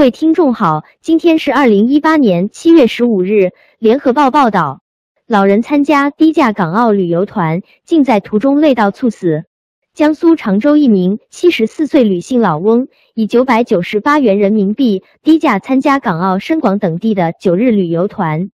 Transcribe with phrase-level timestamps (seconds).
[0.00, 3.50] 各位听众好，今天是二零一八年七月十五日。
[3.78, 4.80] 联合报报道，
[5.26, 9.44] 老人参加低价港澳旅游团，竟在途中累到猝死。
[9.92, 18.48] 江苏常州一名七十四岁女性老翁，以九百九十八元人民币低价参加港澳、深广等地的九日旅游团，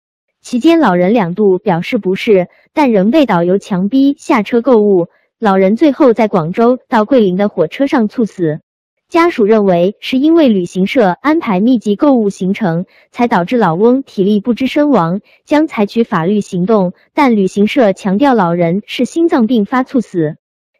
[0.40, 5.08] 期间老人两度表示不适，但仍被导游强逼下车购物。
[5.40, 8.60] 老人最后在广州到桂林的火车上猝死。
[9.12, 16.94] 家属认为是因为旅行社安排密集购物行程，才导致老翁体力不支身亡，将采取法律行动。
[17.12, 20.36] 但旅行社强调老人是心脏病发猝死。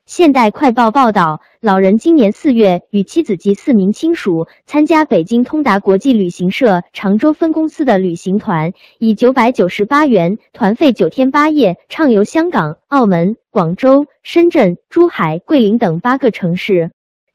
[0.06, 16.92] 现代快报报道，老人今年四月与妻子及四名亲属参加北京通达国际旅行社常州分公司的旅行团，以九百九十八元团费九天八夜畅游香港、澳门、广州、深圳、珠海、桂林等八个城市。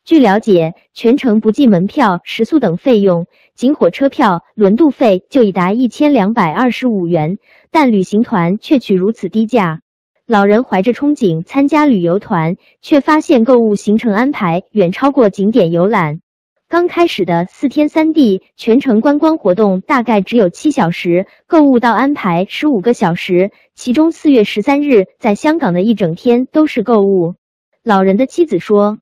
[0.07, 7.39] 据了解，全程不计门票、食宿等费用，仅火车票、轮渡费就已达一千两百二十五元，
[7.71, 9.81] 但旅行团却取如此低价。
[10.25, 16.21] 老人怀着憧憬参加旅游团，却发现购物行程安排远超过景点游览。
[16.69, 27.35] 刚开始的四天三地全程观光活动大概只有七小时，购物到安排十五个小时，其中四月十三日在香港的一整天都是购物。
[27.83, 28.99] 老人的妻子说。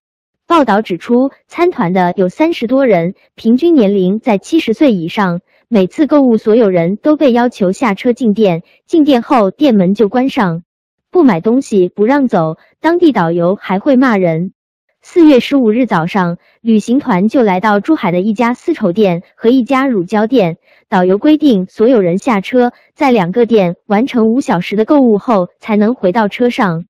[0.48, 5.42] 报道指出，参团的有三十多人，平均年龄在七十岁以上。
[5.68, 10.62] 每次购物，所有人都被要求下车进店，进店后店门就关上，
[11.10, 12.58] 不买东西不让走。
[12.80, 14.54] 当地导游还会骂人。
[15.02, 20.58] 四月十五日早上，旅行团就来到珠海的一家丝绸店和一家乳胶店，
[20.88, 26.86] 导游规定所有人下车，在两个店完成五小时的购物后，才能回到车上。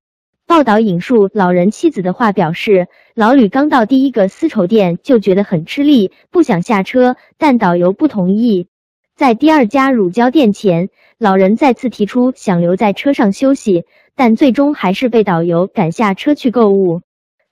[0.46, 2.86] 报道引述老人妻子的话表示，
[3.16, 8.68] 老吕刚到第一个丝绸店就觉得很吃力，不想下车，但导游不同意。
[9.16, 17.00] 在第二家乳胶店前，老人再次提出想留在车上休息，但最终还是被导游赶下车去购物。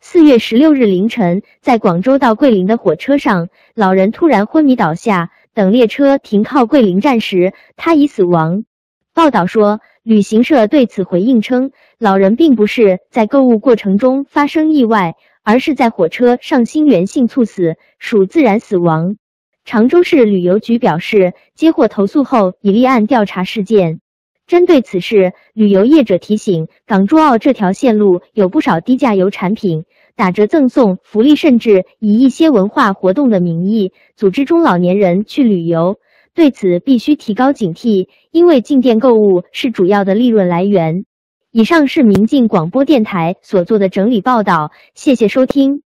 [0.00, 8.64] 四月十六日凌晨，在广州到桂林的火车上，老人突然昏迷倒下，等列车停靠桂林站时，他已死亡。
[9.12, 9.80] 报道说。
[10.04, 19.16] 旅行社对此回应称，老人并不是在购物过程中发生意外，而是在火车上心源性猝死，属自然死亡。
[19.64, 24.00] 常州市旅游局表示，接获投诉后已立案调查事件。
[24.46, 29.86] 针对此事，旅游业者提醒，港珠澳这条线路有不少低价游产品、
[30.16, 35.96] 打折赠送福利，甚至以一些文化活动的名义组织中老年人去旅游。
[36.34, 41.04] 对此必须提高警惕，因为进店购物是主要的利润来源。
[41.52, 45.82] 以上是明镜广播电台所做的整理报道，谢谢收听。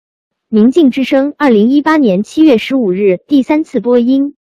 [0.48, 4.34] 明镜之声，二零一八年七月十五日第三次播音。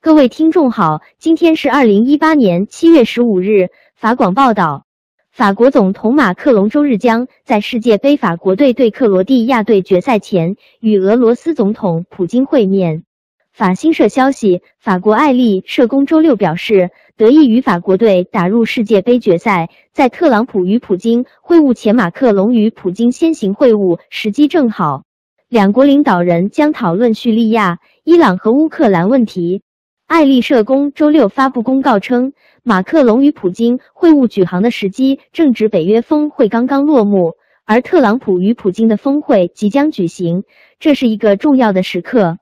[0.00, 3.68] 各位听众好，今天是二零一八年七月十五日。
[3.94, 4.86] 法广报道，
[5.30, 13.04] 法国总统马克龙周日将在世界杯法国队对克罗地亚队决赛前与俄罗斯总统普京会面。
[13.52, 25.02] 法新社消息，法国爱立社工周六表示，得益于法国队打入世界杯决赛，在特朗普与普京会晤前，马克龙与普京先行会晤时机正好。
[25.50, 29.60] 两国领导人将讨论叙利亚、伊朗和乌克兰问题。
[30.06, 32.32] 爱立社工周六发布公告称，
[32.62, 37.34] 马克龙与普京会晤举行的时机正值北约峰会刚刚落幕，
[37.66, 40.44] 而特朗普与普京的峰会即将举行，
[40.80, 42.38] 这是一个重要的时刻。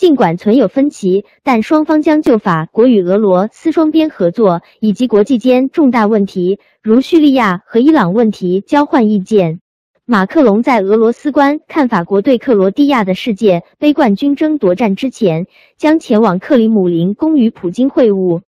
[0.00, 9.60] 尽管存有分歧，但双方将就法国与俄罗斯双边合作以及国际间重大问题，如叙利亚和伊朗问题交换意见。
[10.06, 15.46] 马克龙在俄罗斯观看法国对克罗地亚的世界杯冠军争夺战之前，
[15.76, 18.40] 将前往克里姆林宫与普京会晤。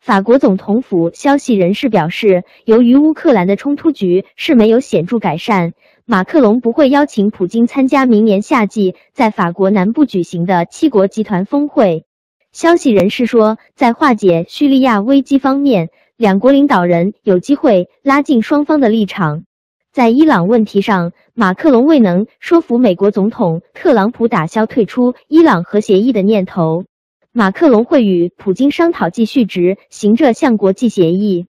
[0.00, 5.72] 法国总统府消息人士表示，由于乌克兰的冲突局势没有显著改善。
[6.10, 12.06] 马克龙不会邀请普京参加明年夏季在法国南部举行的七国集团峰会。
[12.50, 19.44] 消息人士说，在化解叙利亚危机方面，两国领导人有机会拉近双方的立场。
[19.92, 26.86] 在伊朗问题上，马克龙未能说服美国总统特朗普打消退出伊朗核协议的念头。
[27.32, 31.44] 马克龙会与普京商讨继续执行这项国际协议。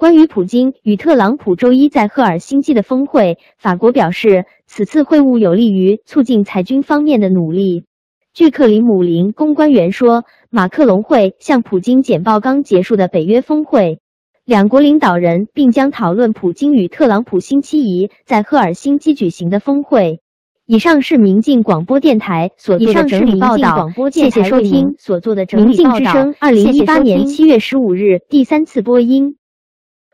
[0.00, 7.84] 关于普京与特朗普周一在赫尔辛基的峰会，法国表示，此次会晤有利于促进裁军方面的努力。
[8.32, 13.98] 据克里姆林宫官员说，马克龙会向普京简报刚结束的北约峰会，
[14.46, 20.22] 两国领导人并将讨论普京与特朗普星期一在赫尔辛基举行的峰会。
[20.64, 24.94] 以上是民进广播电台所做的整理报道，谢谢收听。
[24.96, 25.98] 所做的整理报道。
[25.98, 29.36] 之声，二零一八年七月十五日第三次播音。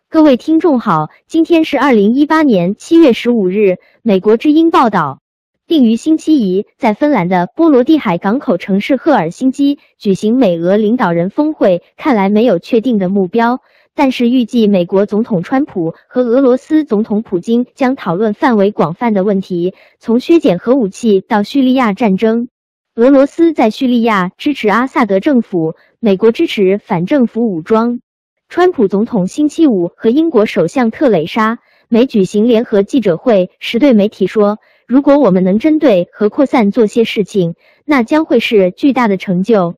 [0.09, 3.79] 各位听众好，今天是二零一八年七月十五日。
[4.03, 5.21] 美国之音报道，
[5.67, 13.59] 定于星期一在芬兰的波罗的海港口城市赫尔辛基举行美俄领导人峰会，看来没有确定的目标。
[13.97, 22.49] 但是预计美国总统川普和俄罗斯总统普京将讨论范围广泛的问题，从削减核武器到叙利亚战争。
[22.95, 27.99] 俄罗斯在叙利亚支持阿萨德政府，美国支持反政府武装。
[28.49, 31.59] 川普总统星期五和英国首相特蕾莎
[31.89, 37.55] 梅举行联合记者会时对媒体说：“如果我们能针对核扩散做些事情，
[37.85, 39.75] 那将会是巨大的成就。”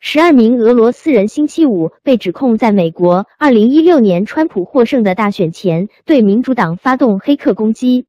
[0.00, 8.06] 十二名俄罗斯人星期五被指控在美国二零一六年川普获胜的大选前对民主党发动黑客攻击。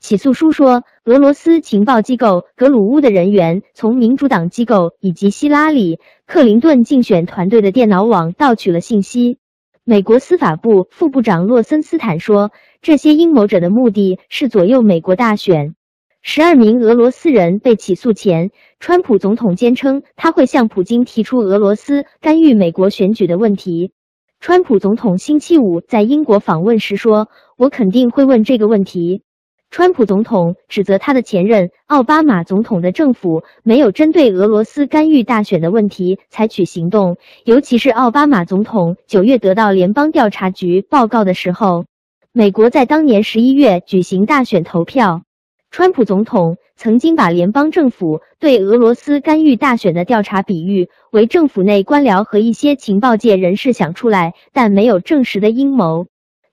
[0.00, 5.96] 起诉书说，俄罗斯情报机构格鲁乌的人员从民主党机构以及希拉里·
[6.26, 9.38] 克林顿竞选团队的电脑网盗取了信息。
[9.88, 12.50] 美国司法部副部长洛森斯坦说，
[12.82, 15.76] 这些阴谋者的目的是左右美国大选。
[16.22, 18.50] 十二名俄罗斯人被起诉前，
[18.80, 23.92] 川普总统坚称他会向普京提出俄罗斯干预美国选举的问题。
[24.40, 29.22] 川普总统星期五在英国访问时说：“我肯定会问这个问题。”
[29.70, 41.84] 川普总统指责他的前任奥巴马总统的政府没有针对俄罗斯干预大选的问题采取行动，尤其是奥巴马总统九月得到联邦调查局报告的时候。
[42.32, 45.22] 美国在当年十一月举行大选投票。
[45.70, 56.06] 川普总统曾经把联邦政府对俄罗斯干预大选的调查比喻为政府内官僚和一些情报界人士想出来但没有证实的阴谋。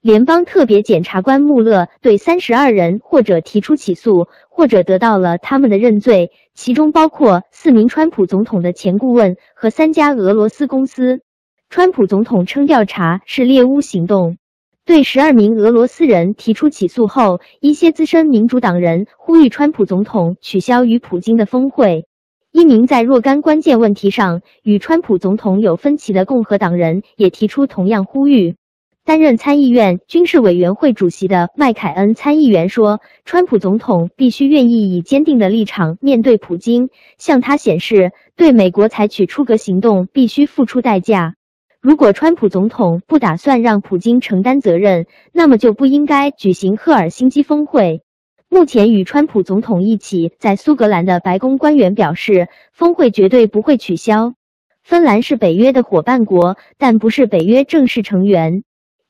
[0.04, 11.22] 联邦特别检察官穆勒对三十二人或者提出起诉，或者得到了他们的认罪，其中包括四名川普总统的前顾问和三家俄罗斯公司。
[11.70, 14.36] 川普总统称调查是猎巫行动。
[14.84, 22.08] 对十二名俄罗斯人提出起诉后，一些资深民主党人呼吁川普总统取消与普京的峰会。
[22.52, 28.58] 一名在若干关键问题上与川普总统有分歧的共和党人也提出同样呼吁。
[29.06, 41.36] 担任参议院军事委员会主席的麦凯恩参议员说：“川普总统必须愿意以坚定的立场面对普京，向他显示对美国采取出格行动必须付出代价。”
[41.82, 48.04] 如果川普总统不打算让普京承担责任，那么就不应该举行赫尔辛基峰会。
[48.48, 54.34] 目前与川普总统一起在苏格兰的白宫官员表示，峰会绝对不会取消。
[54.82, 58.64] 芬兰是北约的伙伴国，但不是北约正式成员。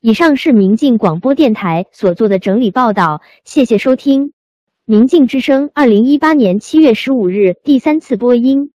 [0.06, 4.34] 以上是明镜广播电台所做的整理报道，谢谢收听。
[4.84, 8.70] 明镜之声，二零一八年七月十五日第三次播音。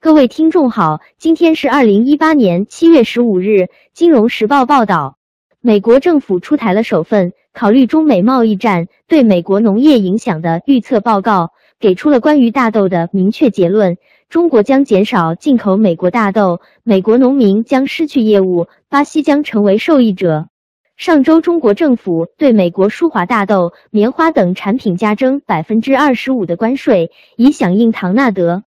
[0.00, 3.68] 各位听众好，今天是二零一八年七月十五日。
[3.92, 5.18] 金融时报报道，
[5.60, 13.98] 美国政府出台了首份考虑中美贸易战对美国农业影响的预测报告，给出了关于大豆的明确结论：
[14.32, 20.48] 中国将减少进口美国大豆，美国农民将失去业务，巴西将成为受益者。
[20.96, 28.62] 上周，中国政府对美国舒华大豆、棉花等产品加征百分之二十五的关税，以响应唐纳德。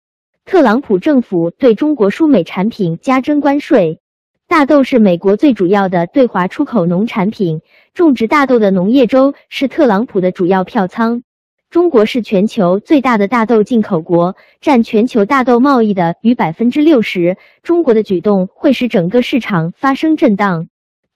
[0.45, 3.99] 特朗普政府对中国输美产品加征关税。
[4.47, 7.61] 大豆是美国最主要的对华出口农产品，
[7.95, 11.23] 种植大豆的农业州是特朗普的主要票仓。
[11.69, 17.37] 中国是全球最大的大豆进口国，占全球大豆贸易的逾百分之六十。
[17.63, 20.67] 中国的举动会使整个市场发生震荡。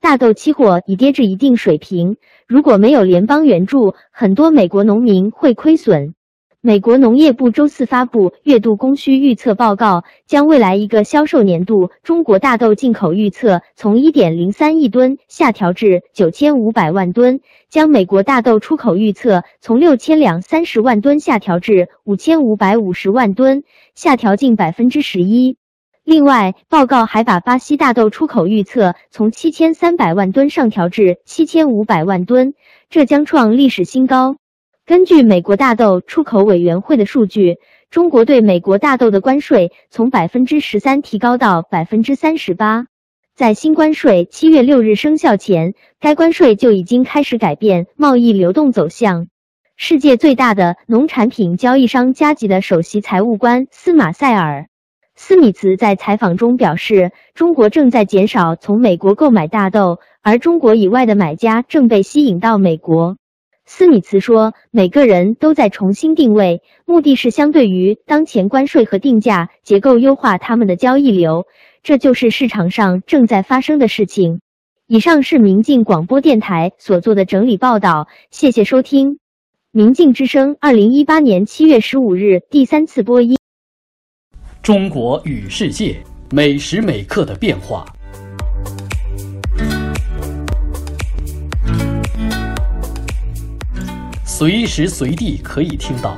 [0.02, 6.14] 大豆期货已跌至一定水平，如果没有联邦援助，很多美国农民会亏损。
[6.62, 17.40] 美国农业部周四发布月度供需预测报告，将未来一个销售年度中国大豆进口预测从一点零三亿吨下调至九千五百万吨，
[17.70, 23.64] 将美国大豆出口预测从六千两三十万吨下调至五千五百五十万吨，
[23.96, 25.56] 下调近百分之十一。
[26.04, 32.54] 另外，报告还把巴西大豆出口预测从七千三百万吨上调至七千五百万吨，
[32.90, 34.39] 这将创历史新高。
[34.90, 37.60] 根据美国大豆出口委员会的数据，
[37.92, 42.88] 中国对美国大豆的关税从百分之十三提高到百分之三十八。
[43.36, 49.28] 在新关税七月六日生效前，该关税就已经开始改变贸易流动走向。
[49.78, 54.62] 世界最大的农产品交易商加吉的首席财务官斯马塞尔·
[55.16, 63.19] 斯米茨在采访中表示，中国正在减少从美国购买大豆，而中国以外的买家正被吸引到美国。
[63.72, 71.46] 斯米茨说：“每个人都在重新定位，目的是相对于当前关税和定价结构优化他们的交易流，
[71.84, 74.42] 这就是市场上正在发生的事情。”
[74.90, 79.12] 以上是明镜广播电台所做的整理报道，谢谢收听
[79.72, 83.38] 《明镜之声》二零一八年七月十五日第三次播音。
[84.64, 85.96] 中国与世界
[86.32, 87.86] 每时每刻的变化。
[94.40, 96.18] 随时随地可以听到，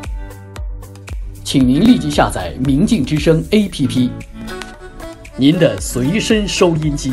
[1.44, 4.12] 请您立即下载“明镜之声 ”APP，
[5.38, 7.12] 您的随身收音机。